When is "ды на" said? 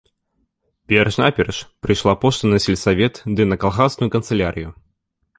3.35-3.59